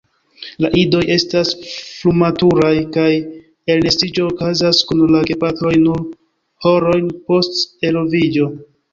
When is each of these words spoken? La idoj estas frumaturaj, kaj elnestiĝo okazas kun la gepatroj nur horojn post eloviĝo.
La 0.63 0.69
idoj 0.83 1.01
estas 1.15 1.49
frumaturaj, 1.97 2.71
kaj 2.95 3.09
elnestiĝo 3.73 4.25
okazas 4.29 4.79
kun 4.91 5.03
la 5.17 5.21
gepatroj 5.27 5.73
nur 5.83 6.01
horojn 6.65 7.13
post 7.29 7.87
eloviĝo. 7.91 8.49